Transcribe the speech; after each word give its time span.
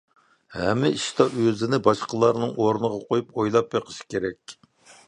ھەممە 0.53 0.89
ئىشتا 0.95 1.27
ئۆزىنى 1.43 1.81
باشقىلارنىڭ 1.89 2.57
ئورنىغا 2.65 2.99
قويۇپ 3.07 3.31
ئويلاپ 3.39 3.73
بېقىش 3.77 4.03
كېرەك. 4.15 4.61